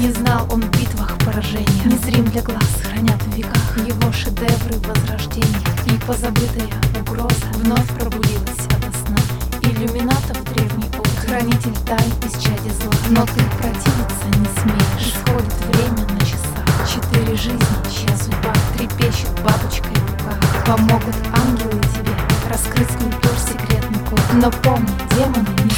[0.00, 1.84] Не знал он в битвах поражения.
[1.84, 3.76] Незрим для глаз хранят в веках.
[3.86, 5.60] Его шедевры возрождения.
[5.84, 9.18] И позабытая угроза Вновь пробудилась ото сна.
[9.60, 11.12] Иллюминатов древний опыт.
[11.26, 12.94] Хранитель тайн из чади зла.
[13.10, 15.12] Но ты противиться не смеешь.
[15.12, 16.88] Исходит время на часах.
[16.88, 17.60] Четыре жизни,
[17.92, 20.64] чья судьба Трепещет бабочкой в руках.
[20.64, 22.14] Помогут ангелы тебе
[22.48, 24.22] Раскрыть скульптур секретный код.
[24.32, 25.69] Но помни, демоны не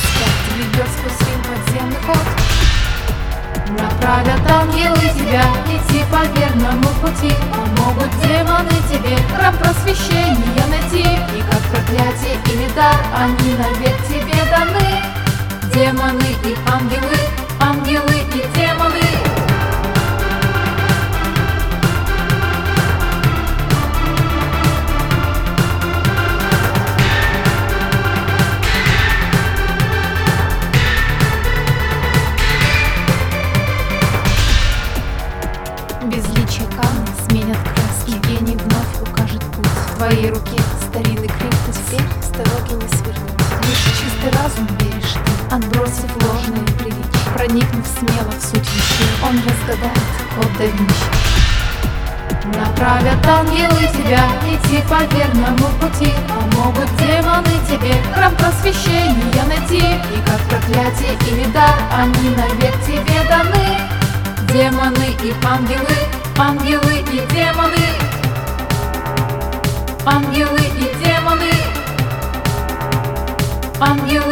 [5.33, 7.35] тебя идти по верному пути.
[7.51, 11.03] Помогут демоны тебе храм просвещения найти.
[11.37, 15.03] И как проклятие или дар они навек тебе даны.
[15.73, 17.17] Демоны и ангелы,
[17.61, 19.12] ангелы и демоны
[40.03, 47.31] твоей руке старинный крипто Теперь строгилы свернуть Лишь чистый разум веришь ты Отбросив ложные приличия
[47.35, 50.65] Проникнув смело в суть вещей Он разгадает код да
[52.59, 56.13] Направят ангелы тебя идти по верному пути.
[56.29, 59.79] Помогут демоны тебе храм просвещения найти.
[59.79, 63.79] И как проклятие или дар они навек тебе даны.
[64.53, 65.92] Демоны и ангелы
[73.85, 74.32] Ангелы и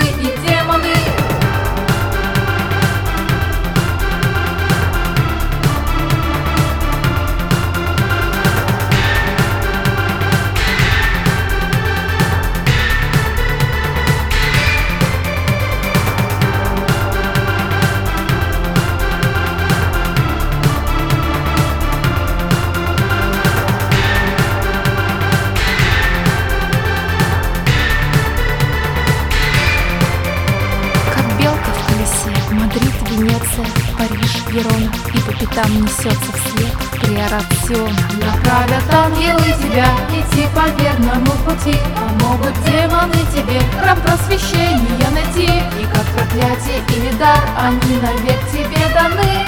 [34.51, 41.77] Верона И по пятам несется вслед Приорат Сиона Направят ангелы тебя идти по верному пути.
[41.95, 45.47] Помогут демоны тебе храм просвещения найти.
[45.47, 49.47] И как проклятие или дар они навек тебе даны.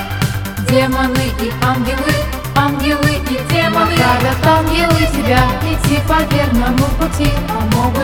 [0.68, 2.14] Демоны и ангелы,
[2.56, 3.90] ангелы и демоны.
[3.90, 7.30] Направят ангелы тебя идти по верному пути.
[7.48, 8.01] Помогут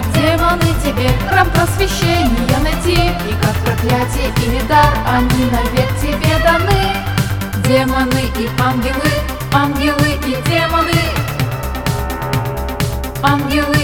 [4.59, 6.93] или дар они навек тебе даны.
[7.67, 9.11] Демоны и ангелы,
[9.53, 11.03] ангелы и демоны.
[13.23, 13.78] Ангелы